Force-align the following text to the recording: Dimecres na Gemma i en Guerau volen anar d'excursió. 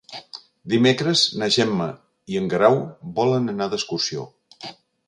Dimecres 0.73 1.21
na 1.41 1.49
Gemma 1.57 1.91
i 2.35 2.41
en 2.41 2.51
Guerau 2.55 2.81
volen 3.21 3.55
anar 3.57 3.71
d'excursió. 3.75 4.31